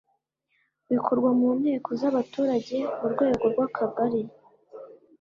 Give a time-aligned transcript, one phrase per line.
[0.91, 4.21] bikorwa mu nteko z’abaturage ku rwego rw’akagari